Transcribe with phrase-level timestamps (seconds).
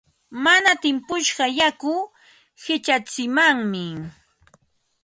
[0.43, 1.93] Mana timpushqa yaku
[2.61, 3.85] qichatsimanmi.